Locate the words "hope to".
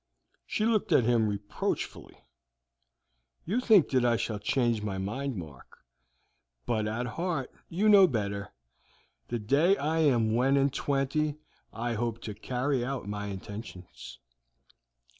11.93-12.33